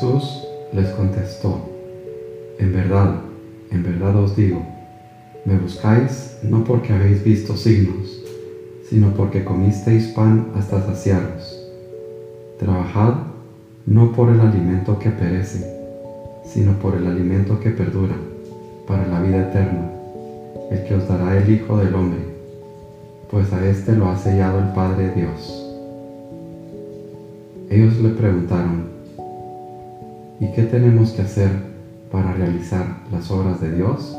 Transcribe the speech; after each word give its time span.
Jesús 0.00 0.46
les 0.72 0.88
contestó, 0.92 1.60
En 2.58 2.72
verdad, 2.72 3.16
en 3.70 3.82
verdad 3.82 4.16
os 4.16 4.34
digo, 4.34 4.62
me 5.44 5.58
buscáis 5.58 6.38
no 6.42 6.64
porque 6.64 6.94
habéis 6.94 7.22
visto 7.22 7.54
signos, 7.54 8.18
sino 8.88 9.12
porque 9.12 9.44
comisteis 9.44 10.06
pan 10.08 10.52
hasta 10.54 10.80
saciaros. 10.86 11.54
Trabajad 12.58 13.14
no 13.84 14.12
por 14.12 14.30
el 14.30 14.40
alimento 14.40 14.98
que 14.98 15.10
perece, 15.10 15.70
sino 16.46 16.72
por 16.78 16.94
el 16.94 17.06
alimento 17.06 17.60
que 17.60 17.68
perdura, 17.68 18.16
para 18.86 19.06
la 19.06 19.20
vida 19.20 19.50
eterna, 19.50 19.90
el 20.70 20.82
que 20.84 20.94
os 20.94 21.06
dará 21.08 21.36
el 21.36 21.50
Hijo 21.52 21.76
del 21.76 21.94
Hombre, 21.94 22.20
pues 23.30 23.52
a 23.52 23.68
éste 23.68 23.92
lo 23.92 24.08
ha 24.08 24.16
sellado 24.16 24.60
el 24.60 24.72
Padre 24.72 25.12
Dios. 25.14 25.66
Ellos 27.68 27.98
le 27.98 28.08
preguntaron, 28.08 28.99
¿y 30.40 30.50
qué 30.52 30.62
tenemos 30.62 31.10
que 31.12 31.22
hacer 31.22 31.50
para 32.10 32.32
realizar 32.32 32.84
las 33.12 33.30
obras 33.30 33.60
de 33.60 33.72
Dios? 33.72 34.16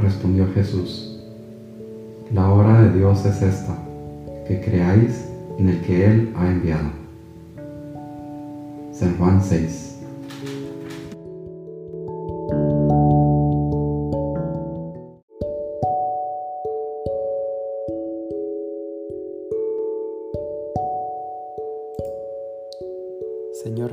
Respondió 0.00 0.46
Jesús, 0.54 1.20
la 2.32 2.48
obra 2.50 2.82
de 2.82 2.98
Dios 2.98 3.26
es 3.26 3.42
esta, 3.42 3.76
que 4.46 4.60
creáis 4.60 5.24
en 5.58 5.68
el 5.68 5.80
que 5.82 6.06
Él 6.06 6.32
ha 6.36 6.48
enviado. 6.48 6.88
San 8.92 9.16
Juan 9.18 9.42
6 9.42 9.97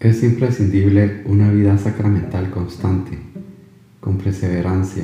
Es 0.00 0.22
imprescindible 0.22 1.22
una 1.26 1.50
vida 1.50 1.76
sacramental 1.76 2.50
constante, 2.50 3.18
con 3.98 4.16
perseverancia 4.16 5.02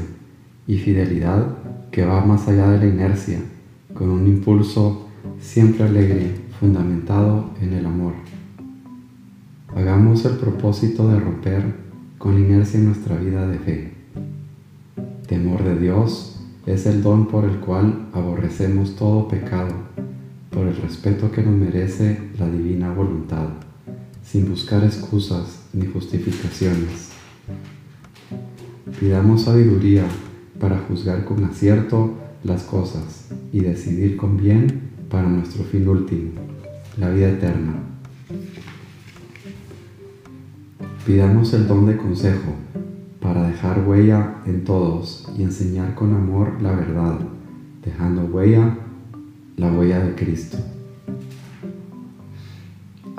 y 0.69 0.79
fidelidad 0.79 1.49
que 1.91 2.05
va 2.05 2.25
más 2.25 2.47
allá 2.47 2.71
de 2.71 2.79
la 2.79 2.87
inercia, 2.87 3.41
con 3.93 4.09
un 4.09 4.29
impulso 4.29 5.09
siempre 5.41 5.83
alegre, 5.83 6.37
fundamentado 6.61 7.51
en 7.61 7.73
el 7.73 7.87
amor. 7.87 8.13
Hagamos 9.75 10.25
el 10.27 10.37
propósito 10.37 11.09
de 11.09 11.19
romper 11.19 11.75
con 12.17 12.35
la 12.35 12.47
inercia 12.47 12.79
nuestra 12.79 13.17
vida 13.17 13.49
de 13.49 13.59
fe. 13.59 13.93
Temor 15.27 15.65
de 15.65 15.77
Dios 15.77 16.41
es 16.67 16.87
el 16.87 17.03
don 17.03 17.27
por 17.27 17.45
el 17.47 17.57
cual 17.57 18.11
aborrecemos 18.13 18.95
todo 18.95 19.27
pecado, 19.27 19.75
por 20.51 20.69
el 20.69 20.77
respeto 20.77 21.33
que 21.33 21.43
nos 21.43 21.57
merece 21.57 22.31
la 22.39 22.49
divina 22.49 22.93
voluntad 22.93 23.64
sin 24.25 24.49
buscar 24.49 24.83
excusas 24.85 25.61
ni 25.73 25.87
justificaciones. 25.87 27.11
Pidamos 28.99 29.43
sabiduría 29.43 30.05
para 30.59 30.79
juzgar 30.79 31.25
con 31.25 31.45
acierto 31.45 32.15
las 32.43 32.63
cosas 32.63 33.29
y 33.53 33.61
decidir 33.61 34.17
con 34.17 34.37
bien 34.37 34.91
para 35.09 35.29
nuestro 35.29 35.65
fin 35.65 35.89
último, 35.89 36.33
la 36.97 37.11
vida 37.11 37.31
eterna. 37.31 37.75
Pidamos 41.07 41.53
el 41.53 41.69
don 41.69 41.87
de 41.87 41.97
consejo 41.97 42.55
para 43.21 43.49
dejar 43.49 43.87
huella 43.87 44.37
en 44.47 44.65
todos 44.65 45.29
y 45.37 45.43
enseñar 45.43 45.95
con 45.95 46.15
amor 46.15 46.61
la 46.63 46.73
verdad, 46.73 47.19
dejando 47.85 48.23
huella 48.23 48.77
la 49.57 49.71
huella 49.73 50.01
de 50.01 50.15
Cristo. 50.15 50.59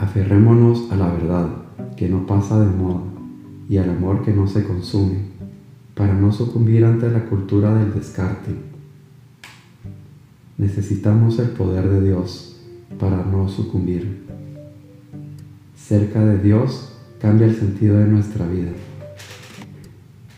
Aferrémonos 0.06 0.92
a 0.92 0.98
la 0.98 1.08
verdad 1.08 1.50
que 1.98 2.08
no 2.08 2.28
pasa 2.28 2.60
de 2.60 2.68
moda 2.68 3.02
y 3.68 3.78
al 3.78 3.90
amor 3.90 4.24
que 4.24 4.32
no 4.34 4.48
se 4.48 4.64
consume, 4.64 5.18
para 5.96 6.14
no 6.14 6.32
sucumbir 6.32 6.86
ante 6.86 7.10
la 7.10 7.26
cultura 7.26 7.74
del 7.74 7.92
descarte. 7.92 8.52
Necesitamos 10.60 11.40
el 11.40 11.50
poder 11.50 11.90
de 11.90 12.08
Dios 12.08 12.56
para 13.00 13.26
no 13.26 13.50
sucumbir. 13.50 14.22
Cerca 15.76 16.24
de 16.24 16.38
Dios 16.38 16.94
cambia 17.20 17.48
el 17.48 17.56
sentido 17.56 17.98
de 17.98 18.06
nuestra 18.06 18.48
vida. 18.48 18.74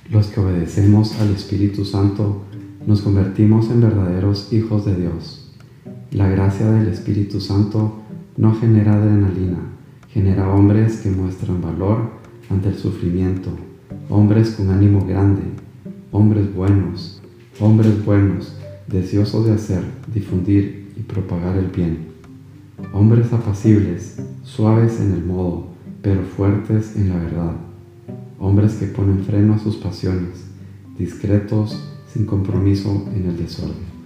Los 0.09 0.27
que 0.27 0.39
obedecemos 0.39 1.19
al 1.19 1.31
Espíritu 1.31 1.83
Santo 1.83 2.43
nos 2.85 3.01
convertimos 3.01 3.69
en 3.69 3.81
verdaderos 3.81 4.53
hijos 4.53 4.85
de 4.85 4.95
Dios. 4.95 5.51
La 6.11 6.29
gracia 6.29 6.71
del 6.71 6.87
Espíritu 6.87 7.41
Santo 7.41 8.06
no 8.37 8.53
genera 8.53 8.93
adrenalina, 8.93 9.57
genera 10.09 10.53
hombres 10.53 10.97
que 10.97 11.09
muestran 11.09 11.61
valor 11.61 12.11
ante 12.49 12.69
el 12.69 12.75
sufrimiento, 12.75 13.49
hombres 14.09 14.51
con 14.51 14.69
ánimo 14.69 15.05
grande, 15.05 15.41
hombres 16.11 16.53
buenos, 16.53 17.21
hombres 17.59 18.05
buenos, 18.05 18.55
deseosos 18.87 19.47
de 19.47 19.53
hacer, 19.53 19.83
difundir 20.13 20.93
y 20.95 21.01
propagar 21.01 21.57
el 21.57 21.67
bien, 21.67 22.09
hombres 22.93 23.33
apacibles, 23.33 24.21
suaves 24.43 25.01
en 25.01 25.13
el 25.13 25.25
modo, 25.25 25.69
pero 26.03 26.21
fuertes 26.21 26.95
en 26.95 27.09
la 27.09 27.17
verdad, 27.17 27.55
hombres 28.39 28.75
que 28.75 28.85
ponen 28.85 29.25
freno 29.25 29.55
a 29.55 29.59
sus 29.59 29.77
pasiones, 29.77 30.45
discretos, 30.97 31.91
sin 32.13 32.25
compromiso 32.25 33.09
en 33.15 33.25
el 33.25 33.37
desorden. 33.37 33.96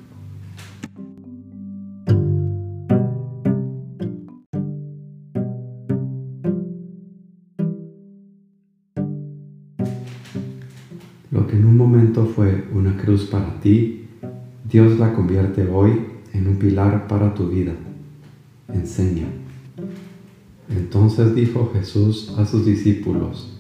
Lo 11.32 11.48
que 11.48 11.56
en 11.56 11.66
un 11.66 11.78
momento 11.78 12.26
fue 12.26 12.66
una 12.74 12.98
cruz 12.98 13.24
para 13.24 13.60
ti, 13.62 14.06
Dios 14.70 15.00
la 15.00 15.14
convierte 15.14 15.66
hoy 15.66 15.94
en 16.34 16.48
un 16.48 16.58
pilar 16.58 17.08
para 17.08 17.34
tu 17.34 17.48
vida. 17.48 17.72
Enseña. 18.74 19.28
Entonces 20.70 21.34
dijo 21.34 21.72
Jesús 21.74 22.34
a 22.38 22.46
sus 22.46 22.66
discípulos, 22.66 23.58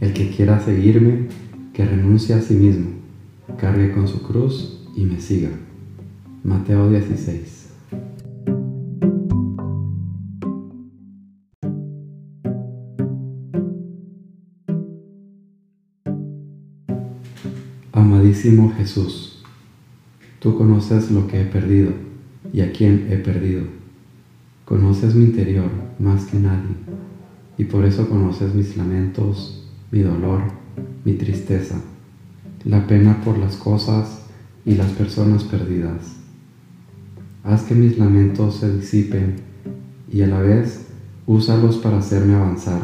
el 0.00 0.12
que 0.12 0.30
quiera 0.30 0.60
seguirme, 0.60 1.28
que 1.72 1.84
renuncie 1.84 2.34
a 2.34 2.42
sí 2.42 2.54
mismo, 2.54 2.90
cargue 3.56 3.92
con 3.92 4.08
su 4.08 4.22
cruz 4.22 4.80
y 4.96 5.04
me 5.04 5.20
siga. 5.20 5.50
Mateo 6.42 6.90
16. 6.90 7.61
Amadísimo 18.02 18.72
Jesús, 18.76 19.44
tú 20.40 20.58
conoces 20.58 21.12
lo 21.12 21.28
que 21.28 21.40
he 21.40 21.44
perdido 21.44 21.92
y 22.52 22.60
a 22.62 22.72
quién 22.72 23.06
he 23.08 23.16
perdido. 23.16 23.62
Conoces 24.64 25.14
mi 25.14 25.26
interior 25.26 25.70
más 26.00 26.24
que 26.24 26.36
nadie 26.36 26.74
y 27.56 27.62
por 27.62 27.84
eso 27.84 28.08
conoces 28.08 28.56
mis 28.56 28.76
lamentos, 28.76 29.68
mi 29.92 30.00
dolor, 30.00 30.42
mi 31.04 31.12
tristeza, 31.12 31.76
la 32.64 32.88
pena 32.88 33.22
por 33.24 33.38
las 33.38 33.54
cosas 33.54 34.24
y 34.66 34.74
las 34.74 34.90
personas 34.90 35.44
perdidas. 35.44 36.16
Haz 37.44 37.62
que 37.62 37.76
mis 37.76 37.98
lamentos 37.98 38.56
se 38.56 38.78
disipen 38.78 39.36
y 40.10 40.22
a 40.22 40.26
la 40.26 40.40
vez 40.40 40.88
úsalos 41.24 41.76
para 41.76 41.98
hacerme 41.98 42.34
avanzar, 42.34 42.82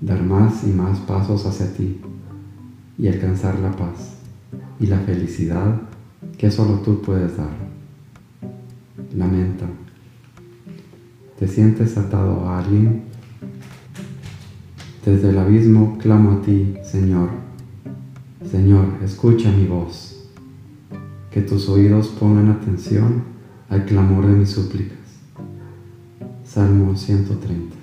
dar 0.00 0.22
más 0.22 0.64
y 0.64 0.68
más 0.68 1.00
pasos 1.00 1.44
hacia 1.44 1.70
ti 1.74 2.00
y 3.00 3.08
alcanzar 3.08 3.58
la 3.60 3.72
paz 3.72 4.16
y 4.78 4.86
la 4.86 4.98
felicidad 4.98 5.80
que 6.36 6.50
solo 6.50 6.80
tú 6.80 7.00
puedes 7.00 7.36
dar. 7.36 7.50
Lamenta. 9.16 9.66
¿Te 11.38 11.48
sientes 11.48 11.96
atado 11.96 12.46
a 12.46 12.58
alguien? 12.58 13.04
Desde 15.04 15.30
el 15.30 15.38
abismo 15.38 15.96
clamo 15.98 16.32
a 16.32 16.42
ti, 16.42 16.74
Señor. 16.84 17.30
Señor, 18.50 18.86
escucha 19.02 19.50
mi 19.50 19.66
voz. 19.66 20.28
Que 21.30 21.40
tus 21.40 21.68
oídos 21.70 22.08
pongan 22.08 22.50
atención 22.50 23.24
al 23.70 23.86
clamor 23.86 24.26
de 24.26 24.34
mis 24.34 24.50
súplicas. 24.50 24.98
Salmo 26.44 26.94
130. 26.94 27.79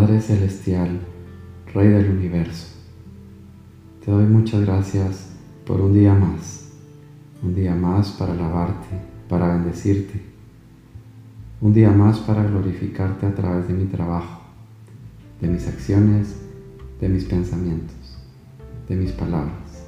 Padre 0.00 0.22
Celestial, 0.22 0.98
Rey 1.74 1.88
del 1.88 2.08
Universo, 2.08 2.68
te 4.02 4.10
doy 4.10 4.24
muchas 4.24 4.62
gracias 4.62 5.32
por 5.66 5.82
un 5.82 5.92
día 5.92 6.14
más, 6.14 6.70
un 7.42 7.54
día 7.54 7.74
más 7.74 8.08
para 8.12 8.32
alabarte, 8.32 8.96
para 9.28 9.48
bendecirte, 9.48 10.22
un 11.60 11.74
día 11.74 11.90
más 11.90 12.18
para 12.20 12.44
glorificarte 12.44 13.26
a 13.26 13.34
través 13.34 13.68
de 13.68 13.74
mi 13.74 13.84
trabajo, 13.84 14.40
de 15.38 15.48
mis 15.48 15.68
acciones, 15.68 16.34
de 16.98 17.08
mis 17.10 17.26
pensamientos, 17.26 18.16
de 18.88 18.96
mis 18.96 19.12
palabras. 19.12 19.84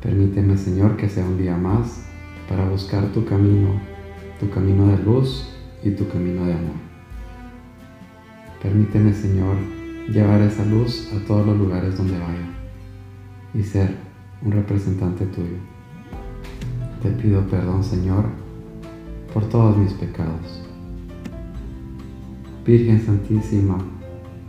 Permíteme, 0.00 0.56
Señor, 0.56 0.96
que 0.96 1.10
sea 1.10 1.26
un 1.26 1.36
día 1.36 1.58
más 1.58 2.06
para 2.48 2.66
buscar 2.70 3.12
tu 3.12 3.26
camino, 3.26 3.68
tu 4.40 4.48
camino 4.48 4.86
de 4.86 4.96
luz 4.96 5.46
y 5.82 5.90
tu 5.90 6.08
camino 6.08 6.46
de 6.46 6.54
amor. 6.54 6.83
Permíteme, 8.64 9.12
Señor, 9.12 9.56
llevar 10.08 10.40
esa 10.40 10.64
luz 10.64 11.12
a 11.12 11.22
todos 11.26 11.46
los 11.46 11.58
lugares 11.58 11.98
donde 11.98 12.18
vaya 12.18 12.48
y 13.52 13.62
ser 13.62 13.94
un 14.40 14.52
representante 14.52 15.26
tuyo. 15.26 15.58
Te 17.02 17.10
pido 17.10 17.46
perdón, 17.46 17.84
Señor, 17.84 18.24
por 19.34 19.46
todos 19.50 19.76
mis 19.76 19.92
pecados. 19.92 20.62
Virgen 22.64 23.04
Santísima, 23.04 23.84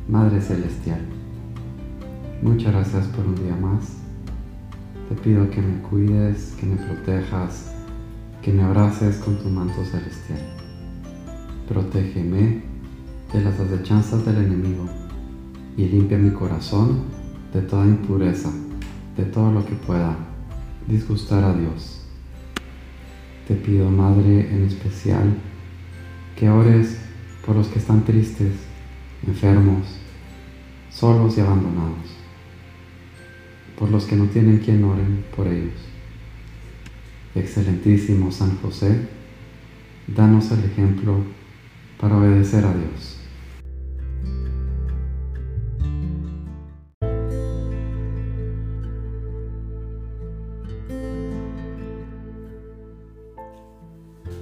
Madre 0.07 0.39
Celestial, 0.39 1.01
muchas 2.41 2.71
gracias 2.71 3.07
por 3.07 3.25
un 3.25 3.35
día 3.35 3.57
más. 3.57 3.97
Te 5.09 5.15
pido 5.15 5.49
que 5.49 5.61
me 5.61 5.81
cuides, 5.81 6.55
que 6.57 6.65
me 6.65 6.77
protejas, 6.77 7.75
que 8.41 8.53
me 8.53 8.63
abraces 8.63 9.17
con 9.17 9.37
tu 9.39 9.49
manto 9.49 9.83
celestial. 9.83 10.39
Protégeme 11.67 12.74
de 13.35 13.41
las 13.41 13.59
acechanzas 13.59 14.25
del 14.25 14.37
enemigo 14.37 14.87
y 15.75 15.85
limpia 15.87 16.17
mi 16.17 16.29
corazón 16.29 17.03
de 17.53 17.61
toda 17.61 17.85
impureza, 17.85 18.49
de 19.17 19.25
todo 19.25 19.51
lo 19.51 19.65
que 19.65 19.75
pueda 19.75 20.15
disgustar 20.87 21.43
a 21.43 21.53
Dios. 21.53 22.01
Te 23.45 23.55
pido, 23.55 23.91
Madre, 23.91 24.55
en 24.55 24.63
especial, 24.63 25.35
que 26.37 26.49
ores 26.49 26.97
por 27.45 27.57
los 27.57 27.67
que 27.67 27.79
están 27.79 28.05
tristes, 28.05 28.53
enfermos, 29.27 29.85
solos 30.89 31.37
y 31.37 31.41
abandonados, 31.41 32.15
por 33.77 33.91
los 33.91 34.05
que 34.05 34.15
no 34.15 34.27
tienen 34.27 34.59
quien 34.59 34.81
oren 34.85 35.25
por 35.35 35.47
ellos. 35.47 35.75
Excelentísimo 37.35 38.31
San 38.31 38.57
José, 38.61 39.09
danos 40.07 40.49
el 40.51 40.63
ejemplo 40.63 41.17
para 41.99 42.17
obedecer 42.17 42.63
a 42.63 42.73
Dios. 42.73 43.14